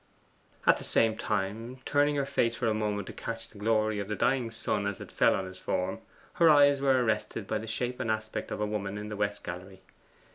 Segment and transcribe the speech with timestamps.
[0.65, 4.07] At the same time, turning her face for a moment to catch the glory of
[4.07, 5.99] the dying sun as it fell on his form,
[6.41, 9.43] her eyes were arrested by the shape and aspect of a woman in the west
[9.43, 9.83] gallery.